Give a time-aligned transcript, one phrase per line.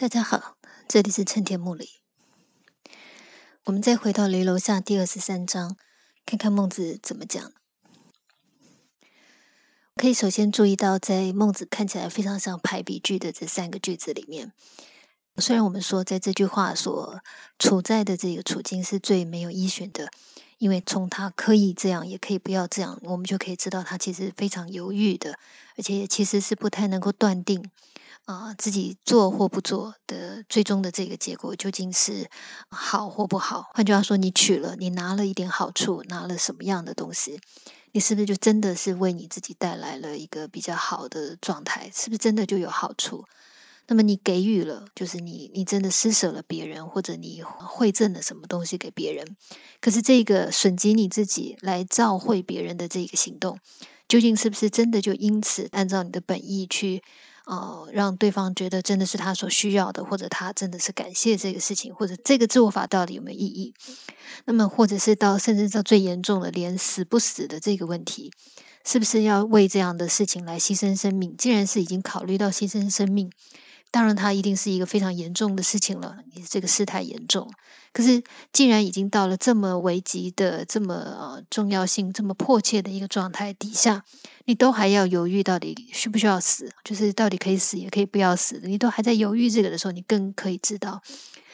[0.00, 0.56] 大家好，
[0.86, 1.90] 这里是春天木里。
[3.64, 5.76] 我们再回到雷楼下第二十三章，
[6.24, 7.52] 看看孟子怎么讲。
[9.96, 14.52] 可以首先注意到，在孟子看起来非常像排比句的这三个句子里面，
[15.38, 17.20] 虽然我们说在这句话所
[17.58, 20.12] 处在的这个处境是最没有依循的，
[20.58, 25.40] 因为从他可以这样，也可以不要这样，我们就可以知道他其实非常犹豫的，
[25.76, 27.68] 而且也其实是不太能够断定。
[28.28, 32.28] 啊，自己做或不做的最终的这个结果究竟是
[32.68, 33.70] 好或不好？
[33.72, 37.40] 换句话说，你取了，你拿了一点好处，拿了什么样的东西，
[37.92, 41.90] 你是不是就真的是为你自己带来了一个比较好的状态？
[41.94, 43.24] 是不是真的就有好处？
[43.86, 49.38] 那么你给予了，就是你你真的施舍了别人，或者你馈赠了什么东西给别人？
[49.80, 53.58] 可是这个损及你自己来召会别人的这个行动，
[54.06, 57.02] 究竟是不是真的就因此按照你的本意去？
[57.48, 63.72] 哦，让对方觉得真的是他所需要的，或者他真的是感谢这个事情，或者这个做法到底有没有意义？
[64.44, 68.30] 那么，或者是到甚至到最严重的，连死不死的这个问题，
[68.84, 71.34] 是不是要为这样的事情来牺牲生命？
[71.38, 73.32] 既然是已经考虑到牺牲生命。
[73.90, 76.18] 当然，它一定是一个非常严重的事情了。
[76.34, 77.50] 你这个事态严重，
[77.92, 78.22] 可是
[78.52, 84.04] 既然已经到了这么危急的、这么呃重要性、这么迫切的一个状态底下，
[84.44, 91.02] 你都还要犹豫到底需不需要死，就是到底可以死也可以不要死，你都还在犹豫这个的时候，你更可以知道，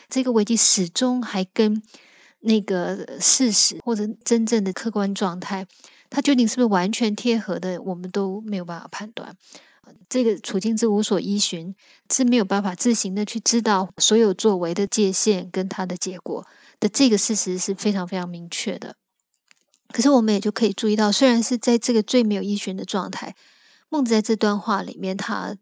[0.08, 1.80] 这个危机始终还跟
[2.40, 5.66] 那个事实或者真正的客观状态，
[6.10, 9.36] 它究竟是不是完全贴合的，我们都没有办法判断。
[10.08, 11.74] 这个处境之无所依循，
[12.10, 16.46] 是没有办法自行的去知道所有作为的界限跟它的结果
[16.80, 18.96] 的这个事实是非常非常明确的。
[19.92, 23.36] 可是我们也就可以注意到，虽然是在这个最没有依循的状态，
[23.88, 25.56] 孟子在这段话里面，他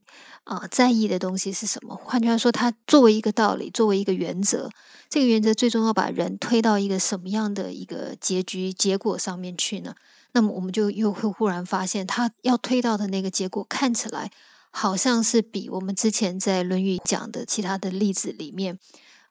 [0.45, 1.95] 啊在意的东西是什么？
[1.97, 4.70] 换句话说，他作为一个道理，作为一个原则，
[5.13, 9.95] 这个原则最终要把人推到一个什么样的一个结局结果上面去呢？
[10.33, 14.31] 那么我们就又会忽然发现，他要推到的那个结果看起来
[14.70, 18.79] 好像是比我们之前在《论语》讲的其他的例子里面，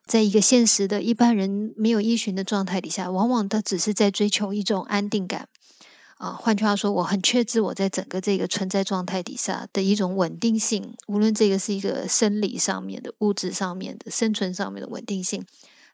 [0.05, 5.47] 在一个现实的一般人没有依循的状态底下，往往他只是在追求一种安定感
[6.19, 6.37] 啊。
[6.39, 15.43] 换句话说，我很确知我在整个这个存在状态底下的一种稳定性，无论这个是一个生理上面的、物质上面的、生存上面的稳定性，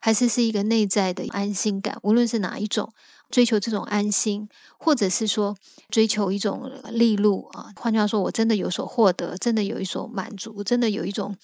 [0.00, 2.92] 还是是一个内在的安心感，无论是哪一种。
[3.30, 4.48] 追求这种安心，
[4.78, 5.54] 或者是说
[5.90, 11.36] 追求一种利禄啊，换句话说，我真的有所获得，真的有一所满足，真的有一种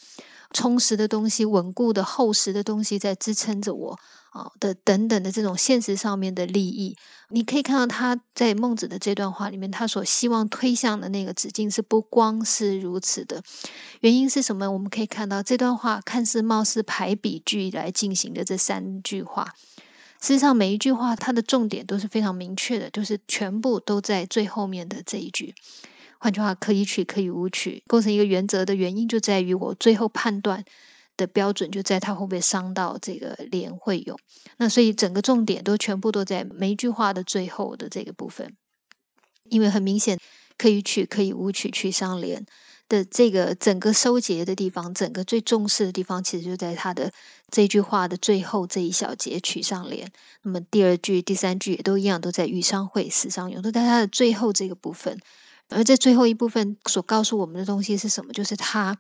[0.55, 3.99] 充实的东西、稳固的厚实的东西在支撑着我
[4.31, 6.97] 啊的等等的这种现实上面的利益。
[7.29, 13.43] 你可以看到他在孟子的这段话里面，他所希望推向的那个止境是不光是如此的。
[14.01, 14.71] 原因是什么？
[14.71, 19.55] 我们可以看到这段话看似貌似排比句来进行的这三句话。
[20.21, 25.55] 事实上，每一句话它的重点都是非常明确的，就是全部都在最后面的这一句。
[26.25, 30.65] 换句话，可以取，可以无取，构成一个原则的原因就在于我最后判断
[31.19, 34.19] 的标准就在它会不会伤到这个连会用。
[34.57, 38.57] 那所以整个重点都全部都在每一句话的最后的这个部分，
[39.51, 40.19] 因为很明显，
[40.57, 42.47] 可以取，可以无取，取相连。
[42.89, 47.13] 的这个整个收结的地方，整个最重视的地方，其实就在他的
[47.51, 50.11] 这句话的最后这一小节取上联。
[50.43, 55.19] 那么第二句、第三句也都一样，都在与商会、死商用，都在它的最后这个部分。
[55.71, 58.33] 而这最后一部分所告诉我们的东西是什么？
[58.33, 58.97] 就是他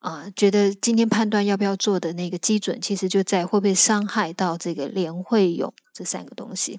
[0.00, 6.78] 啊，觉得今天判断要不要做的那个基准，其实就在会不会伤害到这个连会勇这三个东西。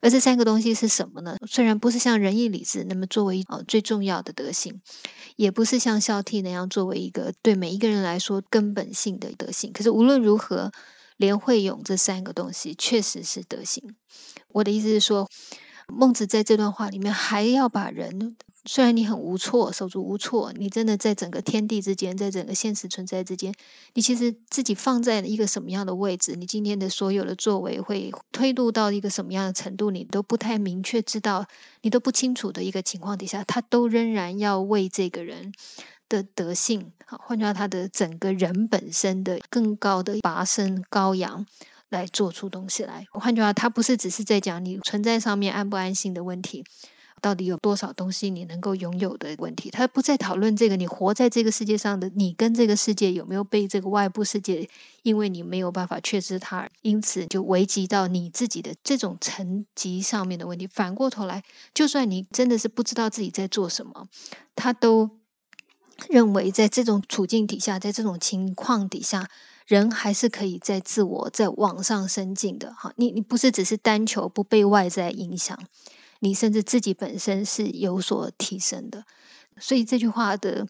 [0.00, 1.36] 而这三个东西是什么呢？
[1.46, 4.80] 虽然不是像仁义礼智那么作为呃最重要的德性，
[5.34, 9.72] 也不是像孝悌那样作为一个对每一个人来说根本性的德性。
[9.72, 10.70] 可是无论如何，
[11.16, 13.96] 连惠勇这三个东西确实是德性。
[14.48, 15.28] 我的意思是说，
[15.88, 18.36] 孟子在这段话里面还要把人。
[18.68, 23.50] 虽然你很无措，手足无措，你真的在整个天地之间，在整个现实存在之间，
[23.94, 26.36] 你其实自己放在一个什么样的位置？
[26.36, 29.90] 你今天的所有的作为会推度到一个什么样的程度？
[29.90, 31.46] 你都不太明确知道，
[31.80, 35.50] 你都不清楚的一个情况底下，他都仍然要为这个人
[36.06, 41.46] 的德性，好，换句话，他的整个人本身的更高的拔升高扬，
[41.88, 43.06] 来做出东西来。
[43.12, 46.62] 换句话，他不是只是在讲你存在上面安不安心的问题。
[47.20, 49.70] 到底有多少东西你能够拥有的问题？
[49.70, 54.68] 他不再讨论这个，你活在这个世界上的你跟这个世界有没有被这个外部世界，
[55.02, 60.66] 因为你没有办法确知它，因此就危及到你自己的这种层级上面的问题。
[60.66, 61.42] 反过头来，
[61.74, 64.08] 就算你真的是不知道自己在做什么，
[64.54, 65.10] 他都
[66.08, 69.28] 认为在这种处境底下，在这种情况底下，
[69.66, 72.72] 人还是可以在自我在往上升进的。
[72.72, 75.58] 哈，你你不是只是单求不被外在影响，
[76.20, 79.04] 你甚至自己本身是有所提升的。
[79.58, 80.66] 所以这句话的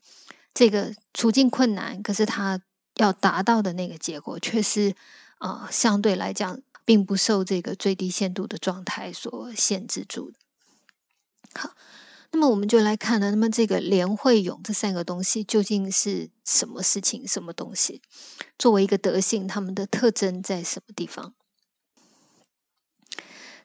[0.54, 2.60] 这个处境困难，可是他
[2.96, 4.94] 要达到的那个结果，却是
[5.38, 10.32] 啊相对来讲，并不受这个最低限度的状态所限制住。
[11.54, 11.74] 好。
[12.30, 18.02] 那么我们就来看了，那么这个连会勇这三个东西究竟是什么事情、什么东西？
[18.58, 21.32] 作为一个德性，它们的特征在什么地方？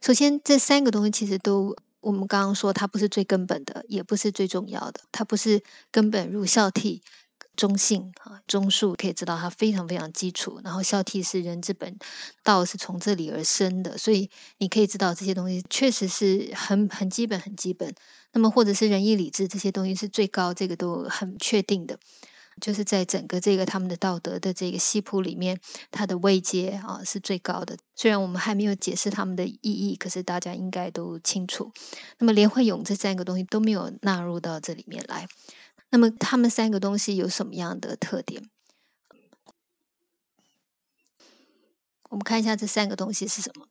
[0.05, 7.00] 首先，这三个东西其实都，我们刚刚说它不是最根本的，也不是最重要的，它不是根本如孝悌。
[7.55, 11.95] 中性啊，中数可以知道它非常非常基础，然后孝悌是人之本，
[12.44, 17.94] 道是从这里而生的，所以你可以知道这些东西确实是很很基本很基本。
[18.31, 22.00] 那么或者是仁义礼智这些东西是最高，这个都很确定的，
[22.61, 25.59] 就是在整个这个他们的道德的这个系谱里面，
[25.91, 27.77] 它的位阶啊是最高的。
[27.95, 31.71] 虽然我们还没有解释他们的意义，可是大家应该都清楚。
[32.19, 35.27] 那么连会勇这三个东西都没有纳入到这里面来。
[35.89, 38.50] 那么他们三个东西有什么样的特点？
[42.09, 43.67] 我们看一下这三个东西是什么。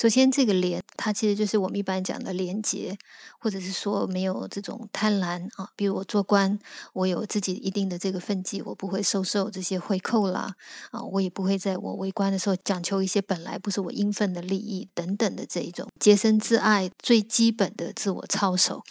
[0.00, 2.96] 首先，这个连，它其实就是我们一般讲的廉洁，
[3.40, 5.68] 或者是说没有这种贪婪啊。
[5.74, 6.56] 比如我做官，
[6.92, 10.54] 我有自己一定的这个分际，我不会收受这些回扣啦，
[10.92, 18.84] 啊，我也不会在我为官的时候讲求一些本来不是我应分的利益等等的这一种洁身自爱最基本的自我操守，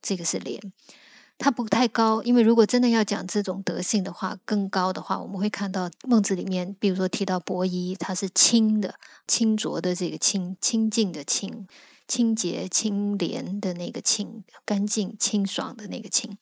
[0.00, 0.60] 这个是廉。
[1.38, 8.94] 它不太高，因为如果真的要讲这种德性的话，更高的话，我们会看到孟子里面，比如说提到伯夷，他是清的、
[9.28, 11.68] 清浊的这个清、清净的清、
[12.08, 16.38] 清洁、清廉的那个清、干净、清爽的那个清，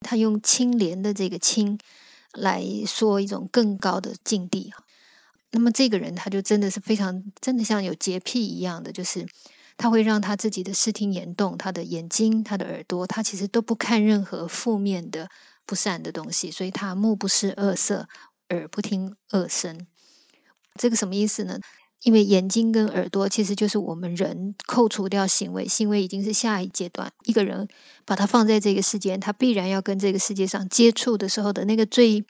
[0.00, 1.76] 他用清廉的这个清
[2.32, 4.72] 来说一种更高的境地
[5.50, 9.26] 那么这个人他就真的是非常真的像有洁癖一样的，就是。
[9.76, 15.28] 他会让他自己的视听眼动，他的眼睛、他的耳朵，他其实都不看任何负面的、
[15.66, 18.08] 不善的东西，所以他目不视恶色，
[18.50, 19.86] 耳不听恶声。
[20.78, 21.58] 这个什么意思呢？
[22.02, 27.12] 因为眼睛跟耳朵其实就是我们人扣除掉行为，行为已经是下一阶段。
[27.24, 27.68] 一个人
[28.04, 32.24] 把他放在这个世间，他必然要跟这个世界上接触的时候的那个最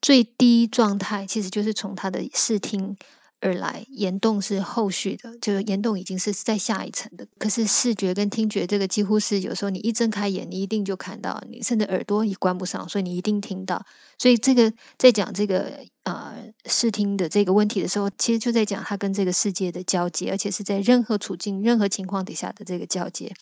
[0.00, 2.96] 最低状态，其实就是从他的视听。
[3.40, 7.26] 而来，言动是后续的，就是言动已经是在下一层的。
[7.38, 13.84] 可是视觉跟听觉这个几乎是有时候你一睁开眼，你一定就看到，你甚至耳朵也关不上，所以你一定听到。
[14.18, 16.34] 所以这个在讲这个呃
[16.66, 23.32] 视听的这个问题的时候，其实就在讲它跟这个世界的交接，而且是在任何处境、任何情况底下的这个交接。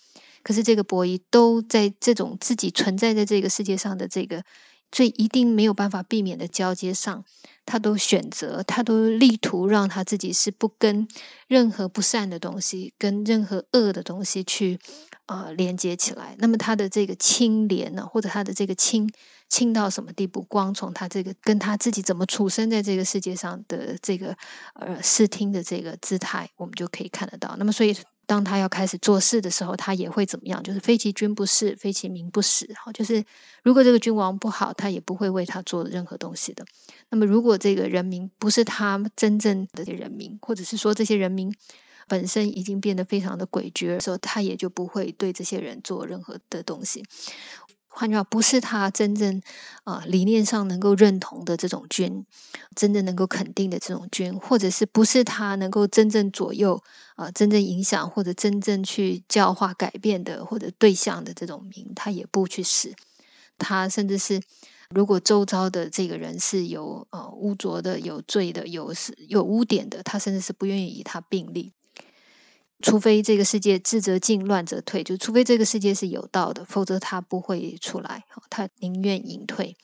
[0.44, 4.44] 可是这个博弈都在这种自己存在在这个世界上的这个
[4.90, 7.24] 最一定没有办法避免的交接上。
[7.70, 11.06] 他都选择，他都力图让他自己是不跟
[11.46, 14.78] 任何不善的东西、跟任何恶的东西去
[15.26, 16.34] 呃连接起来。
[16.38, 19.12] 那么他的这个清廉呢，或者他的这个清
[19.50, 20.40] 清到什么地步？
[20.44, 24.34] 光从他这个跟他自己怎么处身在这个世界上的这个
[24.72, 27.54] 呃视听的这个姿态，我们就可以看得到。
[27.58, 27.94] 那么所以。
[28.28, 30.62] 当他要开始做事的时候，他也会怎么样？
[30.62, 32.68] 就是非其君不仕，非其民不死。
[32.76, 33.24] 好，就是
[33.62, 36.62] 如果这个君王不好，他也不会为他做任何东西的。
[37.08, 41.50] 那么，如果这个人民不是他真正的人民，或者是说这些人民
[42.06, 47.02] 本身已经变得非常的诡谲的时候，他也就不会对这些人做任何的东西。
[47.98, 49.42] 换句话，不是他真正
[49.82, 52.24] 啊理念上能够认同的这种君，
[52.76, 56.80] 真正能够肯定的这种君，或者是不是他能够真正左右
[57.16, 62.94] 啊、真正影响或者真正去教化改变的或者对象的这种民，他也不去使。
[63.58, 64.40] 他甚至是，
[64.94, 71.72] 如果周遭的这个人是有呃污浊的、有罪的、有是有污点的，他甚至是不愿意与他并立。
[72.80, 79.76] 除非这个世界智则进，乱则退，就除非这个世界是有道的，否则他不会出来，他宁愿隐退。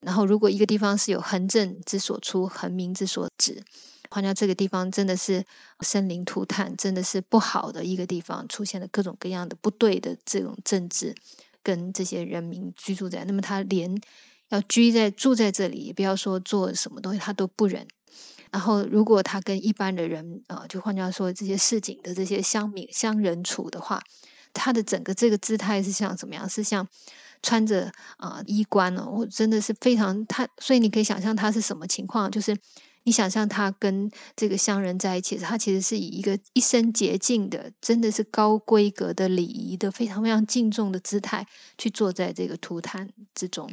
[0.00, 3.64] 然后，如果一个地方是有横政之所出，横民之所止，
[4.10, 5.44] 换掉这个地方真的是
[5.80, 11.14] 生灵涂炭，真的是不好的一个地方，出现了各种各样的不对的这种政治，
[11.62, 14.00] 跟这些人民居住在，那么他连
[14.50, 17.88] 要居在住在这里，也不要说做什么东西，他都不忍。
[18.52, 24.02] 然后，如果他跟一般的人，呃，就换句话说，这些市井的这些乡民乡人处的话，
[24.52, 26.48] 他的整个这个姿态是像怎么样？
[26.48, 26.86] 是像
[27.42, 32.30] 穿着啊衣冠哦，我真的是非常他，所以你可以想象他是什么情况？
[32.30, 32.56] 就是
[33.04, 41.46] 你想象他跟这个乡人在一起，他其实是以一个一身洁净的，真的是高规格的礼仪的，非常非常敬重的姿态
[41.78, 43.70] 去坐在这个图坛之中。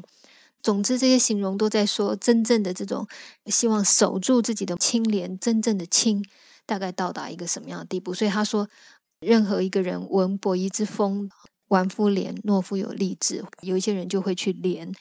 [0.66, 3.08] 总之，这些形容都在说真正的这种
[3.46, 6.26] 希望守住自己的清廉，真正的清
[6.66, 8.16] 大概到达一个什么样的地步？
[8.16, 8.68] 所以他说，
[9.20, 11.30] 任何一个人闻伯夷之风，
[11.68, 13.46] 玩夫廉，懦夫有立志。
[13.62, 14.92] 有一些人就会去廉。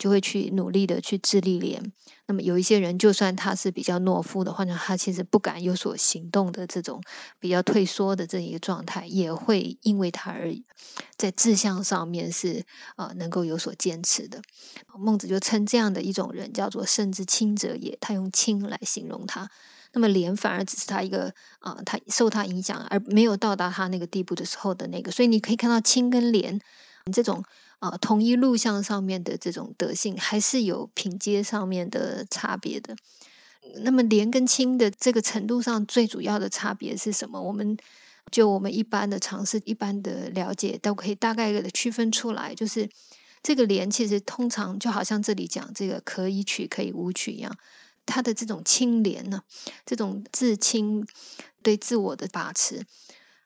[0.00, 1.92] 就会去努力的去自立廉。
[2.26, 7.02] 那么有一些人，就算他是比较懦夫的，或者他其实不敢有所行动的这种
[7.40, 10.50] 比较退缩的这一个状态，也会因为他而
[11.16, 12.64] 在志向上面是
[12.96, 14.40] 啊能够有所坚持的。
[14.96, 19.50] 孟子就称这样的一种人叫做“甚至亲者也”，他用“亲”来形容他。
[19.92, 25.10] 那么廉反而只是他一个啊，他受他影响而没有到达他那个地步的时候的那个。
[25.10, 26.60] 所以你可以看到亲跟廉
[27.12, 27.44] 这种。
[27.80, 32.94] 啊，同一录像上面的这种德性，还是有品阶上面的差别的。
[33.82, 37.40] 那么廉跟轻的这个程度上，最主要的差别是什么？
[37.40, 37.76] 我们
[38.30, 42.54] 就我们一般的尝试、一般的了解，都可以大概的区分出来。
[42.54, 42.88] 就是
[43.42, 47.56] 这个廉，其实通常就好像这里讲这个可以取可以无取一样，
[48.04, 49.42] 它的这种清廉呢，
[49.86, 51.06] 这种自清
[51.62, 52.84] 对自我的把持。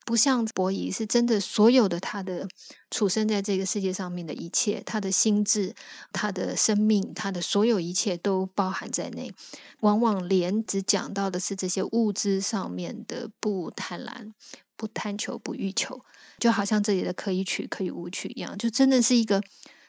[0.05, 2.47] 不像伯夷是真的，所有的他的
[2.91, 5.75] 处身在这个世界上面的一切，他的心智、
[6.13, 9.33] 他的生命、他的所有一切都包含在内。
[9.81, 14.33] 往往连只讲到的是这些物质上面的不贪婪、
[14.77, 16.03] 不贪求、不欲求，
[16.39, 19.43] 就好像这里的可以取可以无取一样，就真的是一个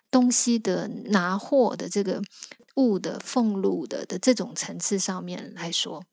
[0.10, 2.22] 东西的拿货的这个
[2.76, 6.06] 物的俸禄的的这种层次上面来说，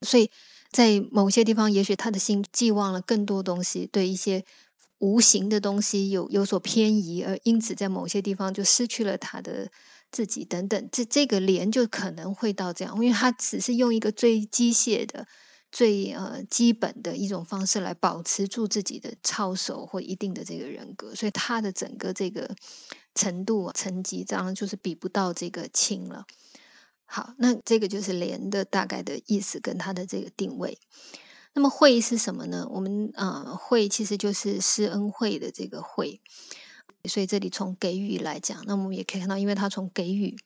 [0.00, 0.30] 所以。
[0.70, 4.44] 在某些地方，也许他的心寄望了更多东西，对一些
[4.98, 9.70] 无形的东西有有所偏移，而因此在某些地方就失去了他的
[10.10, 10.88] 自己等等。
[10.92, 15.26] 这这个连就可能会到这样，因为他只是用一个最机械的、
[15.72, 22.54] 最呃基本的一种方式来保持住自己的操守或一定的这个人格，所以他的整个这个
[23.14, 26.26] 程度层级，当然就是比不到这个轻了。
[27.10, 30.78] 好，那这个就是廉的大概的意思跟它的这个定位。
[31.54, 32.68] 那么惠是什么呢？
[32.70, 36.20] 我们呃惠其实就是施恩惠的这个惠，
[37.04, 40.36] 所以这里从给予来讲，那我们也可以看到，因为它从给予，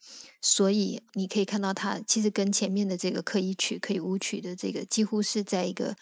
[0.41, 5.97] 所以你可以看到它其实跟前面的这个可以取可以无取的这个几乎是在一个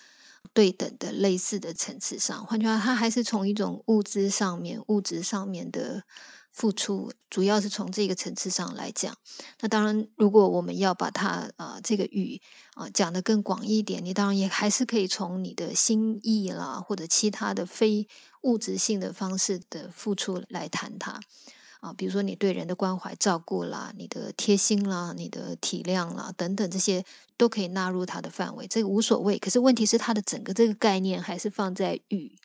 [0.54, 2.46] 对等的类似的层次上。
[2.46, 6.04] 换句话，它还是从一种物质上面、物质上面的。
[6.52, 9.16] 付出主要是从这个层次上来讲，
[9.62, 12.42] 那当然，如果我们要把它啊这个语
[12.76, 18.08] 啊讲得更广一点，你当然也还是可以从你的心意啦，或者其他的非
[18.42, 21.20] 物质性的方式的付出来谈它
[21.80, 27.04] 啊，比如说你对人的关怀照顾啦，你的贴心啦，你的体谅啦等等，这些
[27.38, 29.40] 都可以纳入它的范围，这个无所谓。
[29.40, 32.36] 可是问题是，它的整个这个概念还是放在语。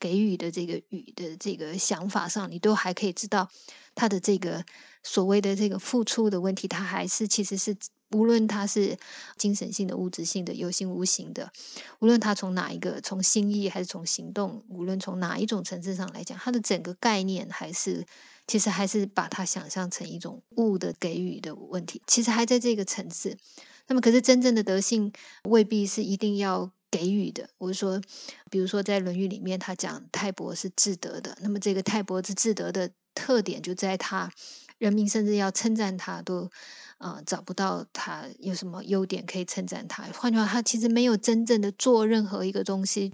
[0.00, 3.48] 给予的这个语的这个想法上，你都还可以知道
[3.94, 4.64] 他的这个
[5.02, 7.76] 所谓的这个付出的问题，他还是其实是
[8.12, 8.96] 无论他是
[9.36, 11.52] 精神性的、物质性的、有形无形的，
[12.00, 18.04] 无论他从哪一个从心意还是从行动，无论从哪一种层次上来讲，他的整个概念还是
[18.46, 23.36] 其实还是把它想象成一种物的给予的问题，其实还在这个层次。
[23.86, 25.12] 那么，可是真正的德性
[25.44, 26.72] 未必是一定要。
[26.90, 28.00] 给予的，我是说，
[28.50, 34.32] 比如说在《论语》里面，他讲泰伯是至德的，那么这个泰伯之至德的特点就在他，
[34.78, 36.50] 人民甚至要称赞他，都
[36.98, 40.02] 啊找不到他有什么优点可以称赞他。
[40.12, 43.12] 换句话，他其实没有真正的做任何一个东西，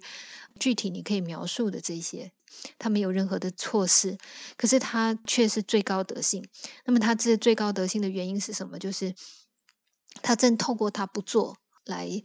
[0.59, 2.33] 具体你可以描述的这些，
[2.79, 4.17] 他没有任何的措施，
[4.57, 6.49] 可是他却是最高德性。
[6.87, 8.79] 那么他这最高德性的原因是什么？
[8.79, 9.15] 就是
[10.23, 12.23] 他正透过他不做来。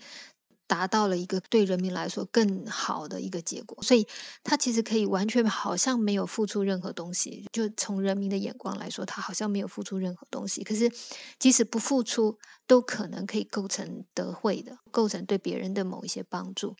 [0.71, 4.07] 达到了一个对人民来说更好的一个结果，所以
[4.41, 7.45] 他其实可以完全好像没有付出任何东西。
[7.51, 10.63] 就从人民的眼光来说，他好像没有付出任何东西。
[10.63, 10.89] 可是
[11.37, 16.77] 即使不付出，都可能可以构成德惠的，构成对别人的某一些帮助。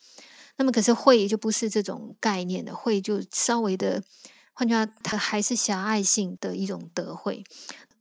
[0.56, 4.02] 那么，可是惠就不是这种概念的，惠就稍微的，
[4.54, 7.44] 换句话，它还是狭隘性的一种德惠。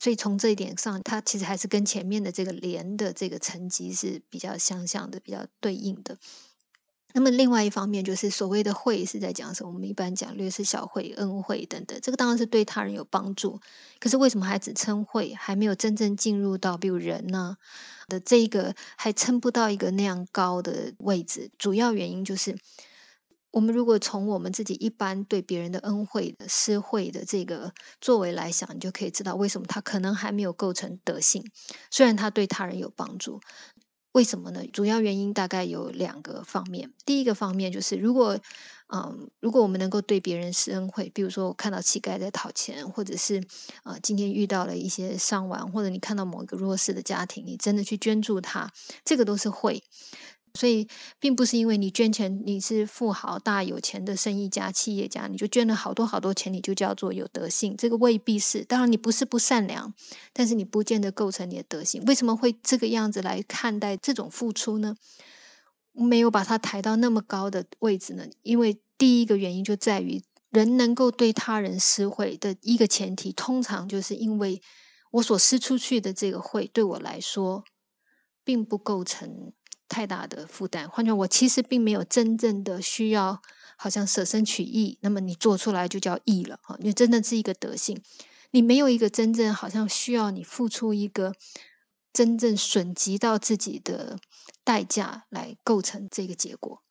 [0.01, 6.17] 所以从这一点上，它其实还是跟前面的这个连的这个层级是比较相像的，比较对应的。
[7.13, 9.69] 那么另外一方面，就是所谓的惠是在讲什么？
[9.71, 13.59] 我们一般讲略是小惠、恩惠等等，这个当然是对他人有帮助。
[13.99, 17.57] 可是为什么还只称惠，还没有真正进入到比如人呢
[18.07, 21.51] 的这一个，还称不到一个那样高的位置？
[21.59, 22.57] 主要原因就是。
[23.51, 31.43] 我们如果从我们自己一般对别人的恩惠的施惠的这个作为来想，你就可以知道为什么他可能还没有构成德性。
[31.89, 33.41] 虽然他对他人有帮助，
[34.13, 34.65] 为什么呢？
[34.71, 36.91] 主要原因大概有两个方面。
[37.05, 38.39] 第一个方面就是，如果
[38.93, 43.41] 嗯，如果我们能够对别人施恩惠，比如说我看到乞丐在讨钱，或者是
[43.83, 48.69] 啊今天遇到了一些伤亡，或者你看到某一个弱势的家庭，你真的去捐助他，
[49.05, 49.81] 这个都是会。
[50.53, 50.87] 所以，
[51.19, 57.75] 并不是因为你捐钱，你是富豪、大有钱的生意家、企业家，你就捐了好多好多钱，你就叫做有德性。
[57.77, 58.63] 这个未必是。
[58.65, 59.93] 当然，你不是不善良，
[60.33, 62.03] 但是你不见得构成你的德性。
[62.05, 64.95] 为什么会这个样子来看待这种付出呢？
[65.93, 68.25] 没有把它抬到那么高的位置呢？
[68.43, 74.61] 因为第一个原因就在于，人能够对他人施惠的一个前提，通常就是因为
[75.11, 77.63] 我所施出去的这个惠，对我来说，
[78.43, 79.53] 并不构成。
[79.91, 83.41] 太大的负担，换句话我其实并没有真正的需要，
[83.75, 86.77] 好像舍身取义，那么你做出来就叫义了哈。
[86.79, 88.01] 你真的是一个德性，
[88.51, 91.35] 你没有一个真正好像需要你付出一个
[92.13, 94.17] 真正损及到自己的
[94.63, 96.81] 代价来构成这个结果。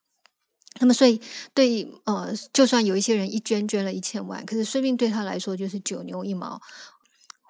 [0.79, 1.23] 那么，所以
[1.55, 6.61] 对呃，就算有一些人一捐捐了一千万，可是生命对他来说就是九牛一毛，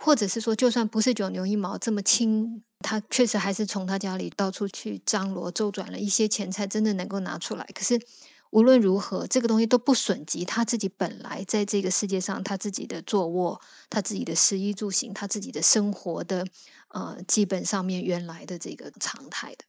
[0.02, 2.62] 或者是说，就算不是九牛一毛这么轻。
[2.82, 7.68] 他确实还是从他家里到处去张罗周转了一些钱，才真的能够拿出来。
[7.74, 8.00] 可是
[8.48, 16.46] 无论如何，这个东西都不损及他自己本来在这个世界上他自己的坐卧、他自己的食衣住行、他自己的生活的
[16.88, 19.64] 呃基本上面原来的这个常态的。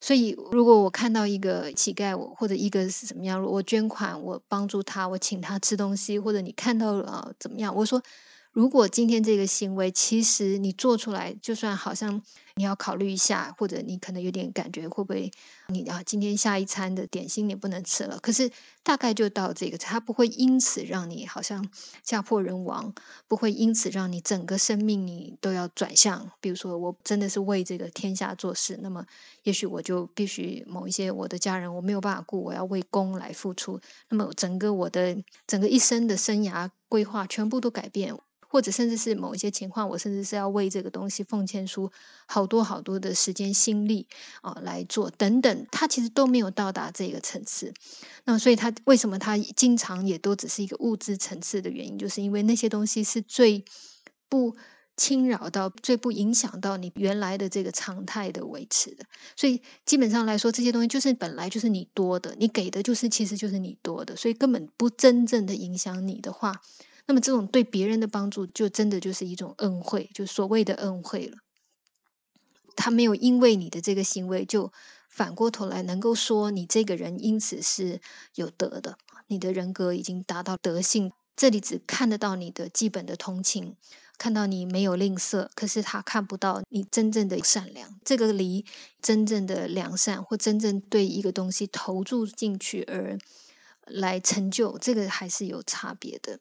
[0.00, 8.00] 所以，如果我看到一个乞丐，我或者一个是怎么样，我捐款，我帮助他，我请他吃东西，或者你看到了怎么样，我说。
[8.58, 12.20] 如果今天这个行为，其实你做出来，就算好像
[12.56, 15.30] 你要考虑一下，或者你可能有点感觉，会不会
[15.68, 18.18] 你啊，今天下一餐的点心你不能吃了？
[18.18, 18.50] 可是
[18.82, 21.64] 大概就到这个，它不会因此让你好像
[22.02, 22.92] 家破人亡，
[23.28, 26.28] 不会因此让你整个生命你都要转向。
[26.40, 29.06] 比如说，我真的是为这个天下做事，那么
[29.44, 38.18] 也许我就必须某一些我的家人我没有办法顾，我要为公来付出，那么整个我的整个一生的生涯规划全部都改变。
[38.48, 41.90] 或者甚至是某一些情况，我甚至是要为这个东西奉献出
[42.26, 44.06] 好多好多的时间心力
[44.40, 47.72] 啊来做等等，他其实都没有到达这个层次。
[48.24, 53.64] 那所以他为什么他经常也都只是一个物质层次的原因，就是因为那些东西是最
[54.28, 54.56] 不
[54.96, 59.04] 侵扰到、最不影响到你原来的这个常态的维持的。
[59.36, 66.60] 所以基本上来说，这些东西就是本来就是你多的，你给的就是其实就是你多的，所以根本不真正的影响你的话。
[67.08, 71.38] 那么这种对别人的帮助，就真的就是一种恩惠，就所谓的恩惠了。
[72.76, 74.70] 他没有因为你的这个行为，就
[75.08, 78.00] 反过头来能够说你这个人因此是
[78.34, 81.10] 有德的，你的人格已经达到德性。
[81.34, 83.76] 这里只看得到你的基本的同情，
[84.18, 87.98] 看到你没有吝啬，可是他看不到你真正的善良。
[88.04, 88.66] 这个离
[89.00, 93.16] 真正的良善或真正对一个东西投注进去而
[93.86, 96.40] 来成就，这个还是有差别的。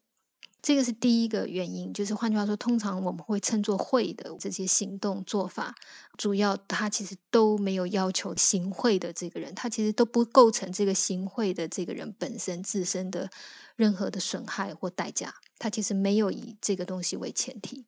[0.61, 5.75] 这个是第一个原因，就是换句话说，通常我们会称作会的这些行动做法，
[6.17, 13.29] 主要他其实都没有要求行贿的这个人，他其实都不构成这个行贿的这个人本身自身的
[13.75, 17.85] 任何的损害或代价，他其实没有以这个东西为前提。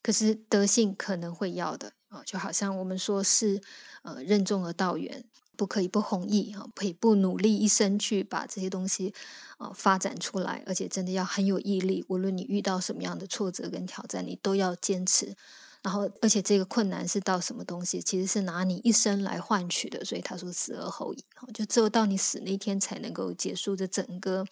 [0.00, 3.60] 可是德性可能会要的啊，就好像我们说是
[4.02, 5.24] 呃任重而道远。
[5.58, 9.12] 不可以不弘毅啊，可以不努力一生去把这些东西
[9.56, 12.04] 啊发展出来，而且真的要很有毅力。
[12.08, 15.34] 无论你遇到什么样的挫折跟挑战，你都要坚持。
[15.82, 20.04] 然后，而且这个困难是到什么东西，其实是拿你一生来换取的。
[20.04, 24.44] 所以他说“死而后已”，就只有到你死那天才能够结束这整个。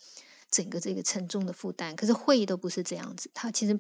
[0.57, 3.29] 整个这个沉重的负担，可是会都不是这样子。
[3.35, 3.79] 他其实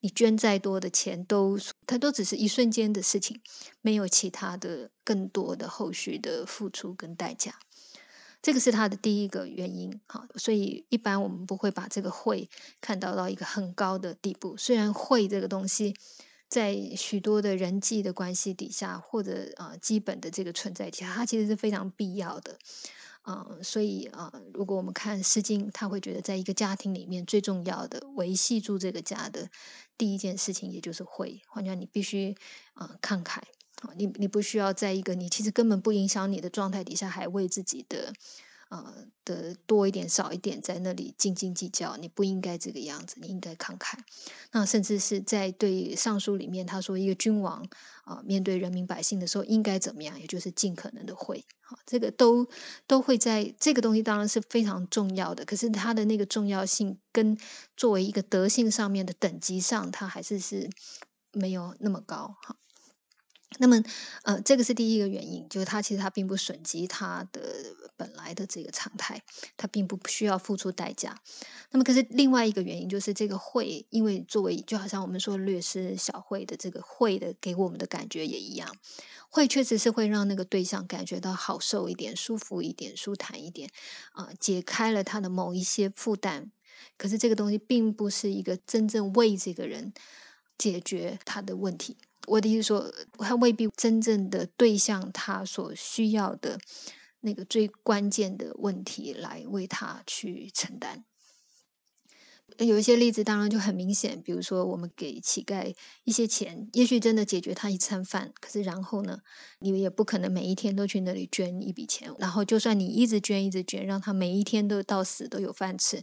[0.00, 3.40] 你捐再多的钱，都他都只是一瞬间的事情，
[3.80, 7.60] 没有其他的更多的后续的付出跟代价。
[8.42, 10.00] 这个是他的第一个原因。
[10.08, 14.56] 好，所以一般我们不会把这个会看到到一个很高的地步。
[14.56, 15.94] 虽然会这个东西，
[16.48, 22.58] 在许多的人际的关系底下，或者啊基本的这个存在底下，它其实是非常必要的。
[23.26, 29.50] 嗯，所以啊，如果我们看《诗经》，他会觉得，在一个家庭里面最重要的维系住这个家的
[29.98, 31.42] 第一件事情，也就是会。
[31.48, 32.36] 换句话你必须
[32.74, 33.38] 啊慷慨
[33.82, 38.12] 啊，你你不需要在一个你其实根本不影响你的状态底下，还为自己的。
[38.68, 43.98] 呃的多一点少一点，在那里斤斤计较，你不应该这个样子，你应该慷慨。
[44.52, 47.66] 那甚至是在对上书里面，他说一个君王
[48.04, 51.44] 啊，面对人民百姓的时候应该怎么样，也就是尽可能的会。
[51.60, 52.48] 好，这个都
[52.86, 57.36] 都会在这个东西当然是非常重要的，可是它的那个重要性跟
[57.76, 60.70] 作为一个德性上面的等级上，它还是是
[61.32, 62.36] 没有那么高。
[62.42, 62.56] 哈。
[63.58, 63.80] 那么，
[64.24, 67.40] 呃，这个是第一个原因，就是他其实他并不损及他的
[67.96, 69.22] 本来的这个常态，
[69.56, 71.16] 他并不需要付出代价。
[71.70, 78.76] 那么，可是另外一个原因就是这个会，因为作为就好像我们说略施小会的这个会的给我们的感觉也一样，
[79.30, 83.70] 会确实是会让那个对象感觉到好受一点、舒服一点、舒坦一点，
[84.12, 86.50] 啊，解开了他的某一些负担。
[86.98, 89.94] 可是这个东西并不是一个真正为这个人
[90.58, 91.96] 解决他的问题。
[92.26, 96.58] 我的意思说，他未必真正的对象他所需要的
[97.20, 101.04] 那个最关键的问题来为他去承担。
[102.58, 108.32] 有一些例子当然就很明显，比如说我们给乞丐一些钱，也许真的解决他一餐饭。
[108.40, 109.18] 可是然后呢，
[109.58, 112.10] 你也不可能每一天都去那里捐一笔钱。
[112.18, 116.02] 然后就算你一直捐一直捐，让他每一天都到死都有饭吃。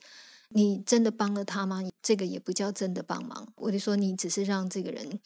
[0.50, 1.82] 你真的帮了他吗？
[2.04, 3.52] 这个也不叫真的帮忙。
[3.56, 5.20] 我就说，你只是让这个人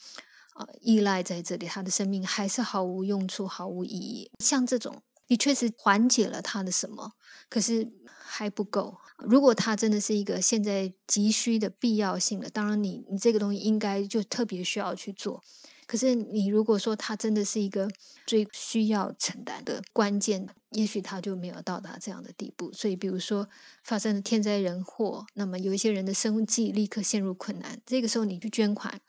[0.58, 4.30] 啊依赖在这里，他的生命还是毫无用处、毫无意义。
[4.40, 7.12] 像这种，你确实缓解了他的什么，
[7.48, 8.98] 可是还不够。
[9.18, 15.42] 如果他真的是一个现在急需的必要性的，当然你你这个东西应该就特别需要去做。
[15.86, 17.88] 可是，你如果说他真的是一个
[18.26, 22.70] 最需要承担的关键，也许他就没有到达这样的地步。
[22.74, 23.48] 所以，比如说
[23.82, 29.00] 发生了天灾人祸，那么有一些人的生计立刻陷入困难，这个时候你去捐款，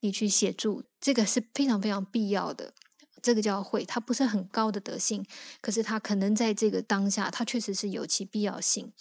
[0.00, 2.72] 你去协助，这个是非常非常必要的。
[3.20, 5.24] 这个叫会，它不是很高的德性，
[5.60, 8.92] 可是它可能在这个当下，它确实是有其必要性。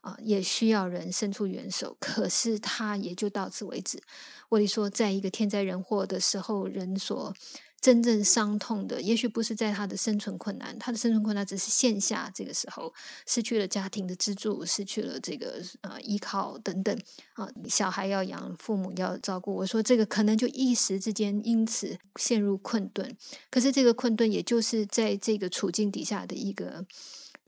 [0.00, 4.00] 啊，也需要人伸出援手，可是它也就到此为止。
[4.48, 7.34] 我说，在一个天灾人祸的时候，人所
[7.80, 12.92] 真正伤痛的，也许不是在他的生存困难，他的生存困难只是线下这个时候
[13.26, 16.98] 失去了家庭的支柱，失去了这个呃依靠等等
[17.34, 19.54] 啊，小孩要养，父母要照顾。
[19.54, 23.16] 我说这个可能就一时之间因此陷入困顿，
[23.50, 26.86] 可是这个困顿也就是在这个处境底下的一个。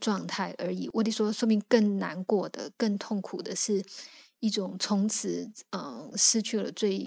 [0.00, 0.88] 状态而已。
[0.94, 3.84] 我得说，说明更难过的、更痛苦的是
[4.38, 7.06] 一种从此嗯失去了最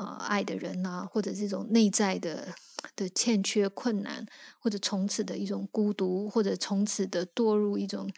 [0.00, 2.48] 呃爱的人啊，或者这种内在的
[2.96, 4.26] 的欠缺、困难，
[4.58, 8.10] 或者从此的一种孤独，或者从此的堕入一种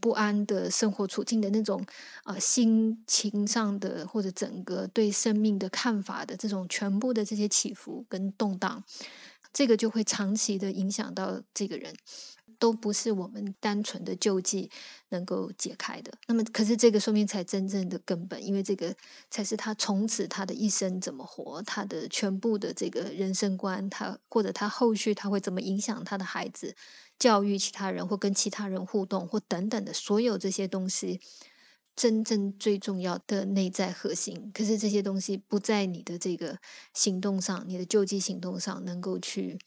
[0.00, 1.84] 不安的生活处境的那种
[2.22, 8.84] 啊心情上的，或者整个对生命的看法的这种全部的这些起伏跟动荡，
[9.52, 11.94] 这个就会长期的影响到这个人。
[12.64, 14.70] 都不是我们单纯的救济
[15.10, 16.10] 能够解开的。
[16.26, 18.96] 那么，可是这个说明才真正的根本，因为这个
[19.28, 26.74] 才是他从此他的一生怎么活，他的全部的这个人生观，他或者他后续他会怎么影响他的孩子，
[27.18, 31.20] 教育其他人或跟其他人互动或等等的所有这些东西，
[31.94, 34.50] 真正最重要的内在核心。
[34.54, 36.56] 可是这些东西不在你的这个
[36.94, 39.58] 行动上，你的救济行动上能够去。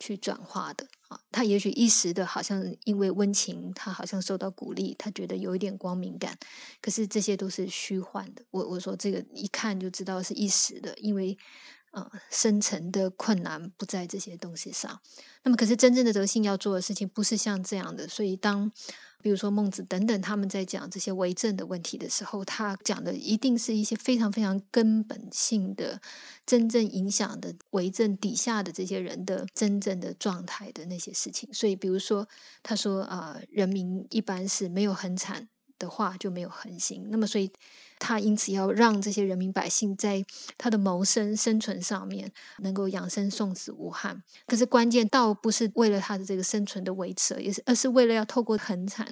[0.00, 6.38] 去转化的啊，他也许一时的，好像因为温情，他好像受到鼓励，他觉得有一点光明感。
[6.80, 8.42] 可是这些都是虚幻的。
[8.50, 11.36] 我我说这个一看就知道是一时的，因为
[11.90, 15.00] 呃深层的困难不在这些东西上。
[15.42, 18.06] 那么，可是真正的德性要做的事情不是像这样的。
[18.06, 18.70] 所以当。
[19.22, 26.00] 比如说孟子等等，他们在讲这些为政的问题的时候，他讲的一定是一些非常非常根本性的、
[26.46, 31.52] 真正影响的为政底下的这些人的真正的状态的那些事情。
[31.52, 32.28] 所以，比如说
[32.62, 37.06] 他说啊，人民一般是没有很惨的话，就没有恒心。
[37.10, 37.50] 那么，所以。
[37.98, 40.24] 他因此要让这些人民百姓在
[40.56, 44.22] 他的谋生生存上面能够养生送死无憾。
[44.46, 49.06] 可是关键倒不是为了他的这个生存的维持，也是而是为了要透过恒产，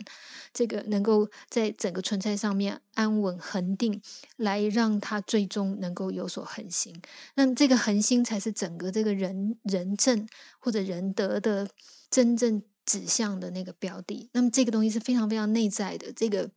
[0.53, 4.01] 这个能够在整个存在上面安稳恒定，
[4.37, 6.95] 来让他最终能够有所恒心。
[7.35, 10.27] 那这个恒心才是整个这个人人政
[10.59, 11.69] 或者仁德的
[12.11, 14.29] 真正指向的那个标的。
[14.33, 16.51] 那么这个东西是非常非常内在的，这个。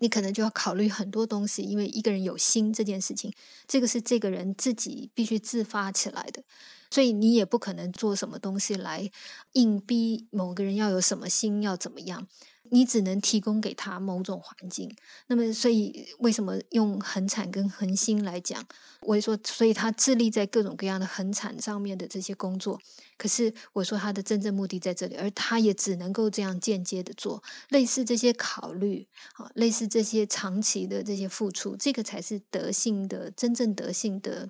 [0.00, 3.32] 你可能就要考虑很多东西，因为一个人有心这件事情，
[3.68, 6.42] 这个是这个人自己必须自发起来的，
[6.90, 9.10] 所以你也不可能做什么东西来
[9.52, 12.26] 硬逼某个人要有什么心，要怎么样。
[12.74, 14.90] 你只能提供给他某种环境，
[15.26, 18.64] 那么所以为什么用恒产跟恒心来讲？
[19.02, 22.80] 我说，所以他致力在各种各样的恒产上面的这些工作，
[23.18, 34.48] 可是我说他的真正目的在这里，而他也只能够这样间接的做，类似这些考虑啊，类似这些长期的这些付出，这个才是德性的真正德性的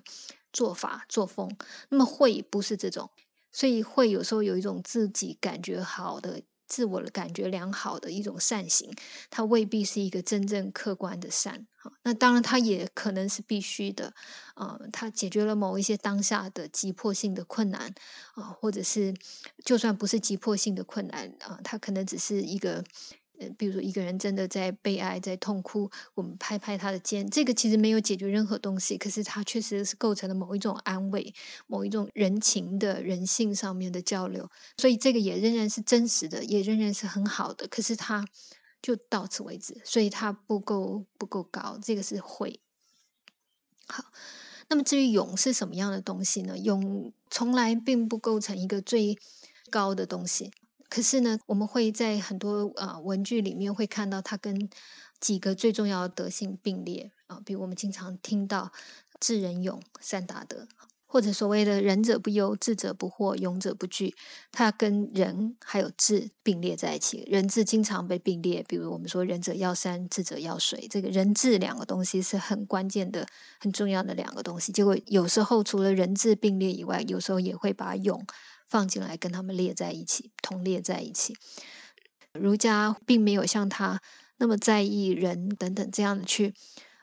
[0.53, 1.53] 做法作风。
[1.89, 3.09] 那么会不是这种，
[3.51, 6.41] 所以会有时候有一种自己感觉好的。
[6.73, 8.91] 自我的感觉良好的一种善行，
[9.29, 11.67] 它未必是一个真正客观的善。
[12.01, 14.11] 那当然，它也可能是必须的，
[14.55, 17.93] 啊，它解决了某一些当下的急迫性的困难，
[18.33, 19.13] 啊，或者是
[19.63, 22.83] 就算不是急迫性的困难，啊，它可能只是一个。
[23.57, 31.33] 比如说，一个人真的在悲哀、在痛哭，我们拍拍他的肩，这个其实没有解决任何东西，可是它确实是构成了某一种安慰、
[31.67, 37.67] 某一种人情的人性上面的交流，所以这个也仍然是真实的，也仍然是很好的。
[37.67, 38.25] 可是它
[38.81, 42.59] 就到此为止，所以它不够不够高，这个是会。
[43.87, 44.05] 好，
[44.69, 46.57] 那么至于勇是什么样的东西呢？
[46.57, 49.17] 勇从来并不构成一个最
[49.69, 50.51] 高的东西。
[50.93, 54.69] 可是呢，我们会在很多啊文句里面会看到它跟
[55.19, 58.71] 几个最重要的德性并列啊，比如我们经常听到
[59.19, 60.67] 智仁勇三大德，
[61.07, 64.13] 或者所谓的仁者不忧，智者不惑，勇者不惧，
[64.51, 67.23] 它跟仁还有智并列在一起。
[67.25, 73.25] 仁智经常被并列，比如我们说仁者要山，智者要水，这个仁智两个东西是很关键的、
[73.59, 74.71] 很重要的两个东西。
[74.71, 78.23] 结果有时候除了仁智并列以外，有时候也会把勇。
[78.73, 81.37] 放进来跟他们列在一起，同列在一起。
[82.31, 84.01] 儒家并没有像他
[84.37, 86.55] 那么在意人等等这样的去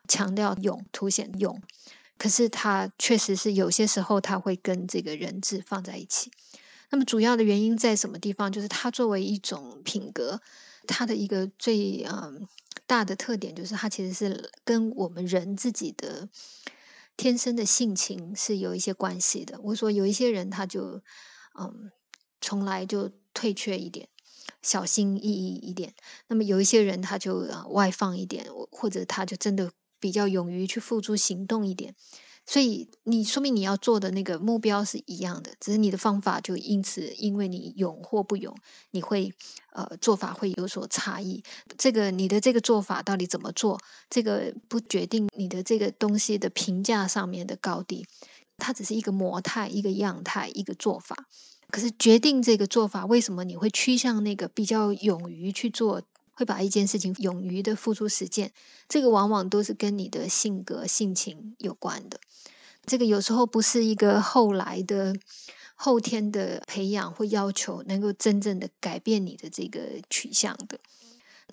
[0.08, 1.62] 强调勇，凸显勇。
[2.18, 6.32] 可是他确实是有些时候他会跟这个人质放在一起。
[6.90, 8.50] 那么主要的原因在什么地方？
[8.50, 10.40] 就是他作为一种品格，
[10.88, 12.48] 他的一个最嗯
[12.88, 16.28] 大的特点就是他其实是跟我们人自己的
[17.16, 19.60] 天生的性情是有一些关系的。
[19.62, 21.00] 我说有一些人他就。
[21.58, 21.90] 嗯，
[22.40, 24.08] 从来就退却一点，
[24.62, 25.94] 小心翼翼一点。
[26.28, 31.94] 那么有一些人他就啊外放一点，或者他就真的比较勇于去付诸行动一点。
[32.46, 38.56] 所以你说明你要做的那个目标是一样的，只是你的方法就因此因为你勇或不勇，
[38.90, 39.32] 你会
[39.72, 41.44] 呃做法会有所差异。
[41.78, 48.04] 这个你的这个做法到底怎么做，这个不决定你的这个东西的评价上面的高低。
[48.60, 51.26] 它只是一个模态、一个样态、一个做法，
[51.70, 56.02] 可是决定这个做法，为什么你会趋向那个比较勇于去做，
[56.34, 58.52] 会把一件事情勇于的付出实践？
[58.88, 62.20] 这个往往都是跟你的性格、性情有关的。
[62.86, 65.14] 这个有时候不是一个后来的、
[65.74, 70.78] 后天的培养或要求，能够真正的改变你的这个取向的。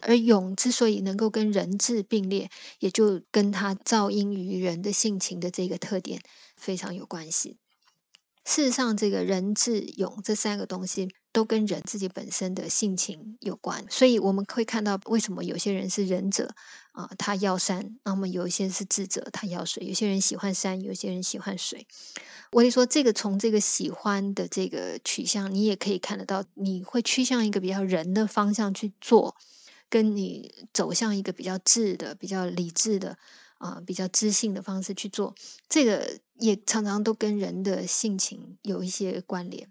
[0.02, 6.22] 而勇之所以能够跟人质并列，也就跟他造因于人的性情的这个特点
[6.56, 7.58] 非常有关系。
[8.46, 16.56] 事实上，这个人智勇这三个东西都跟人自己本身的性情有关，所以我们会看到为什么有些人是仁者
[16.94, 19.86] 啊，他要山；那么有一些是智者，他要水。
[19.86, 21.86] 有些人喜欢山，有些人喜欢水。
[22.54, 29.36] 我跟你说，这个从这个喜欢的这个取向，你也可以看得到，你会趋向一个比较人的方向去做。
[29.89, 33.17] 跟你走向一个比较智的、比较理智的
[33.58, 35.34] 啊、比较知性的方式去做，
[35.67, 39.69] 这个也常常都跟人的性情有一些关联。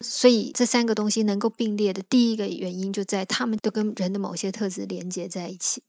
[0.00, 5.84] 所以这三个东西能够并列的第一个原因，就在他们都跟人的某些特质连接在一起。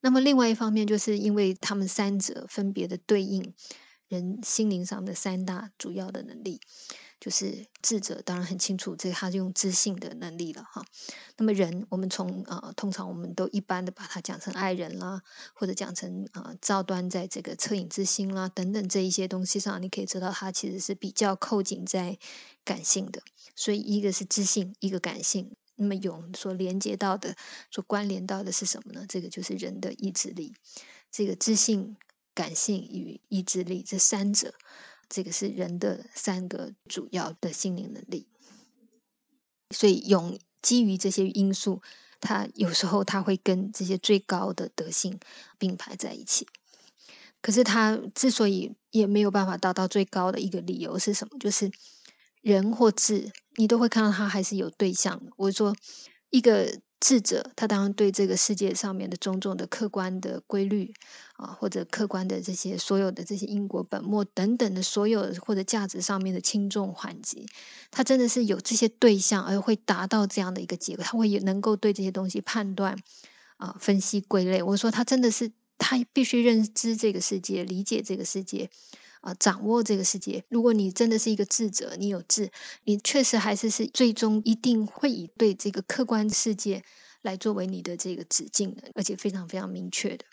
[0.00, 3.54] 那么另外一方面，就是因为他们三者分别的对应
[4.08, 6.60] 人心灵上的三大主要的能力。
[7.20, 10.84] 就是智者当然很清楚，这他是用知性的能力了哈。
[11.36, 15.22] 那么人，我们从啊，通常我们都一般的把它讲成爱人啦，
[15.54, 22.18] 或者讲成啊，照端在这个恻隐之心啦等等这一些东西上，你可以知道它其实是比较扣紧在
[22.64, 23.22] 感性的。
[23.56, 25.56] 所以一个是知性，一个感性。
[25.80, 27.36] 那么勇所连接到的、
[27.70, 29.06] 所关联到的是什么呢？
[29.08, 30.54] 这个就是人的意志力。
[31.10, 31.96] 这个知性、
[32.34, 34.54] 感性与意志力这三者。
[35.08, 38.26] 这个是人的三个主要的心灵能力，
[39.70, 41.80] 所以勇基于这些因素，
[42.20, 45.18] 他有时候他会跟这些最高的德性
[45.58, 46.46] 并排在一起。
[47.40, 51.38] 可是他之所以也没有办法达到最高的一个理由是什么？
[51.38, 51.70] 就是
[52.42, 55.22] 人或智，你都会看到他还是有对象。
[55.36, 55.74] 我说
[56.30, 56.80] 一个。
[57.00, 60.92] 智者，他当然对这个世界上面的种种的客观的规律
[61.34, 67.46] 啊，或者客观的这些所有的这些因果本末等等的所有或者价值上面的轻重缓急，
[67.90, 72.96] 他真的是有这些对象而会达到这样的一个结果，他会能够对这些东西判断
[73.58, 74.62] 啊、分析归类。
[74.62, 78.68] 我说他真的是他必须认知这个世界，理解这个世界。
[79.20, 80.44] 啊，掌握这个世界。
[80.48, 82.50] 如果你真的是一个智者，你有智，
[82.84, 86.82] 你确实还是是最终一定会以对这个客观世界
[87.22, 90.24] 来作为你的这个止境的，而且非常非常明确的。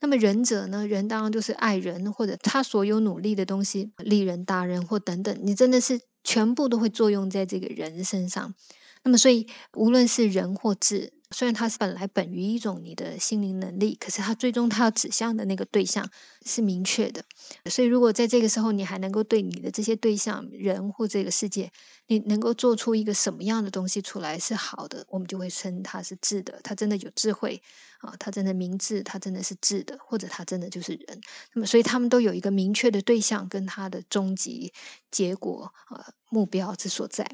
[0.00, 0.86] 那么仁者呢？
[0.86, 8.54] 人当然就是爱人，或者他所有努力的东西，利人、大人或等等，你真的是全部都会作用在这个人身上。
[9.02, 16.08] 那么，所以无论是人或智，虽然它是本来本于一种你的心灵能力，可是它最终它要指向的那个对象
[16.46, 17.24] 是明确的。
[17.68, 21.72] 所以，如果在这个时候你还能够对你的这些对象人或这个世界，
[22.06, 27.60] 你能够做出一个什么样的东西出来是好的，我们就会称它是智的，它真的有智慧
[27.98, 31.20] 啊，它真的明智，它真的是智的，或者它真的就是人。
[31.54, 34.72] 那么，所以他们都有一个明确的对象跟它的终极
[35.10, 36.14] 结果啊。
[36.30, 37.24] 目标之所在，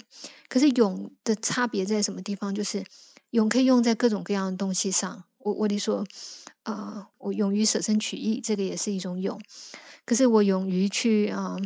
[0.46, 2.54] 可是勇的差别在什么地方？
[2.54, 2.84] 就是
[3.30, 5.24] 勇可以用在各种各样的东西上。
[5.38, 6.04] 我我得说，
[6.64, 9.40] 啊，我勇于舍身取义，这个也是一种勇。
[10.04, 11.56] 可是我勇于去啊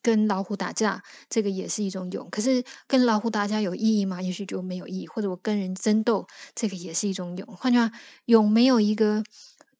[0.00, 2.28] 跟老虎打架，这个也是一种勇。
[2.30, 4.22] 可是跟老虎打架有意义吗？
[4.22, 5.06] 也许就没有意义。
[5.06, 7.46] 或者我跟人争斗，这个也是一种勇。
[7.56, 7.90] 换句话，
[8.24, 9.22] 勇没有一个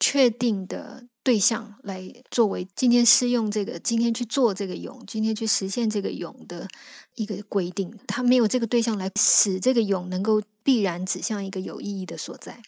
[0.00, 1.06] 确定的。
[1.24, 6.66] 对象来作为今天适用这个，今天去做这个勇，今天去实现这个勇的
[7.16, 12.62] 一个规定，他没有这个对象来使这个勇能够必然指向一个有意义的所在。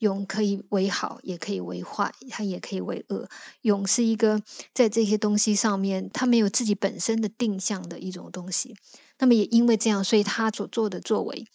[0.00, 3.28] 勇可以为好，也可以为坏，它也可以为恶。
[3.62, 4.42] 勇是一个
[4.74, 8.74] 在这些东西上面，它没有自己本身的定向的一种东西。
[9.20, 11.46] 那么也因为这样，所以他所做的作为。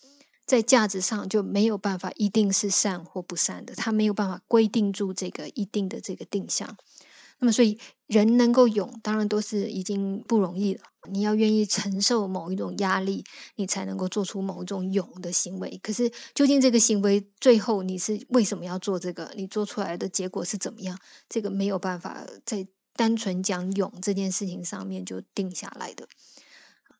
[0.45, 6.77] 在价值上就没有办法一定是善或不善的，它没有办法规定住这个一定的这个定向。
[7.39, 7.77] 那么，所以
[8.07, 10.81] 人能够勇，当然都是已经不容易了。
[11.09, 13.23] 你要愿意承受某一种压力，
[13.55, 15.79] 你才能够做出某一种勇的行为。
[15.83, 19.31] 可是，究竟这个行为最后你是为什么要做这个？
[19.35, 20.97] 你做出来的结果是怎么样？
[21.27, 26.07] 这个没有办法在单纯讲勇这件事情上面就定下来的。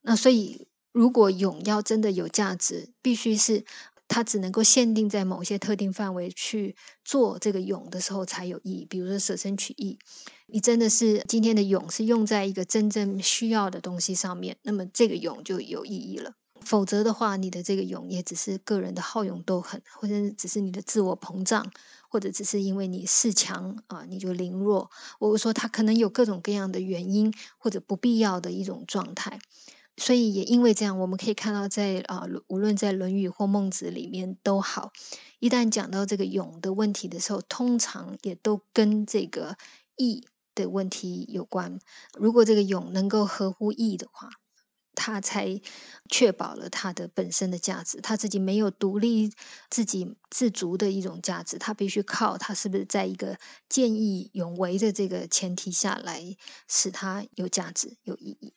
[0.01, 0.67] 那所以。
[0.95, 3.65] 如果勇要真的有价值，必须是
[4.07, 8.85] 它只能够限定在某些特定范围去做这个勇的时候才有意义。
[8.89, 9.99] 比如说舍身取义，
[10.45, 16.35] 你真的是今天的勇是用在一个真正需要的东西上面，那么这个勇就有意义了。
[16.61, 21.69] 否则的话，你的这个勇也只是个人的好勇斗狠，或者只是你的自我膨胀，
[22.07, 24.89] 或者只是因为你恃强啊，你就凌弱。
[25.19, 29.37] 我说他可能有各种各样的原因，或者不必要的一种状态。
[29.97, 34.91] 所以也因为这样，我们可以看到，在啊，无论在《论语》或《孟子》里面都好，
[35.39, 39.57] 一旦讲到这个勇的问题的时候，通常也都跟这个
[39.95, 41.79] 义的问题有关。
[42.13, 44.29] 如果这个勇能够合乎义的话，
[44.93, 45.61] 他才
[46.09, 48.01] 确保了他的本身的价值。
[48.01, 49.31] 他自己没有独立、
[49.69, 53.37] 自己自足的一种价值，他必须靠他是不是在一个
[53.69, 56.35] 见义勇为的这个前提下来，
[56.67, 58.53] 使他有价值、有意义。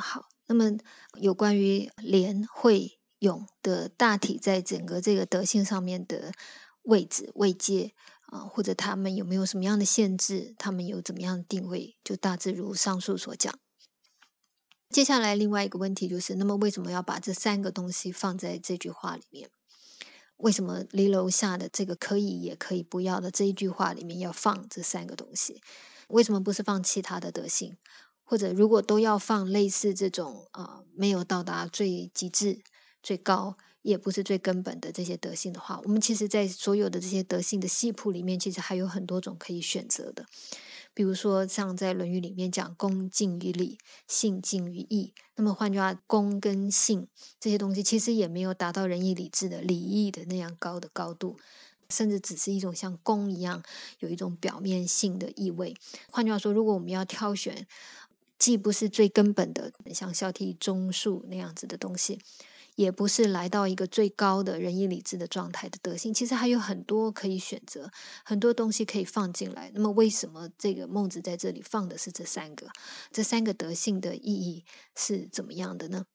[0.00, 0.76] 好，那么
[1.20, 6.32] 有关于廉、惠、勇的大体在整个这个德性上面的
[6.82, 7.94] 位置、位阶
[8.26, 10.54] 啊，或者他们有没有什么样的限制？
[10.58, 11.96] 他们有怎么样的定位？
[12.04, 13.58] 就大致如上述所讲。
[14.90, 19.50] 接下来另外一个问题就是，那么为什么要把这三个东西放在这句话里面？
[20.38, 25.60] 为什么离楼下的这个可以也可以不要的这一句话里面要放这三个东西？
[26.08, 27.76] 为什么不是放其他的德性？
[28.28, 32.60] 或者，如果都要放类似这种啊，没有到达最极致、
[33.02, 40.26] 最高，也不是最根本的这些德性的话，我们其实，在所有的这些德性的系谱里面，其实还有很多种可以选择的。
[40.92, 45.14] 比如说，像在《论语》里面讲“恭敬于礼，信敬于义”。
[45.36, 47.08] 那么，换句话，恭跟信
[47.40, 51.38] 这些东西，其实也没有达到仁义礼智的礼义的那样高的高度，
[51.88, 53.62] 甚至只是一种像恭一样，
[54.00, 55.74] 有一种表面性的意味。
[56.10, 57.66] 换句话说，如果我们要挑选，
[58.38, 62.20] 既不是最根本的，像孝悌忠恕那样子的东西，
[62.76, 66.14] 也不是来到一个最高的仁义礼智的状态的德性。
[66.14, 67.90] 其实还有很多可以选择，
[68.24, 69.72] 很多东西可以放进来。
[69.74, 72.68] 那么，为什么这个孟子在这里放的是这三个？
[73.10, 76.06] 这三个德性的意义是怎么样的呢？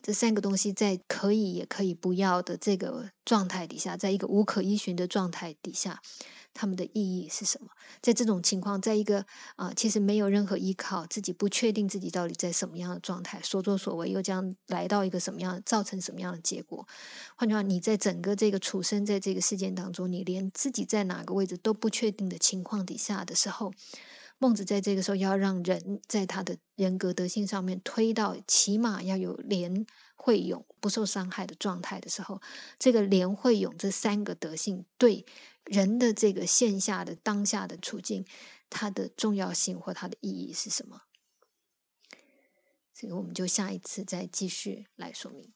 [0.00, 6.00] 这三个东西在可以也可以不要的这个状态底下，在一个无可依循的状态底下。
[6.54, 7.68] 他们的意义是什么？
[8.00, 9.24] 在这种情况，在一个
[9.56, 16.86] 啊，其实没有任何依靠，自己不确定自己到底在什么样的状态，所作所为又将来到一个什么样，造成什么样的结果？
[17.36, 23.72] 换句话，你在整个这个处身在这个事件当中，你连自己在哪个位置都不确定的情况底下的时候，
[24.38, 32.40] 孟子在这个时候要让人在他的人格德性上面推到起码要有廉惠勇不受伤害的状态的时候，
[32.78, 35.24] 这个廉惠勇这三个德性对。
[35.70, 38.24] 人的这个线下的当下的处境，
[38.70, 41.02] 它的重要性或它的意义是什么？
[42.94, 45.52] 这个我们就下一次再继续来说明。